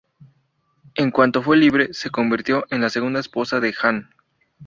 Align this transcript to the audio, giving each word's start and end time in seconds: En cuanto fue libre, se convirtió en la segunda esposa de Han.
En 0.95 1.11
cuanto 1.11 1.43
fue 1.43 1.57
libre, 1.57 1.93
se 1.93 2.09
convirtió 2.09 2.65
en 2.71 2.81
la 2.81 2.89
segunda 2.89 3.19
esposa 3.19 3.59
de 3.59 3.71
Han. 3.83 4.09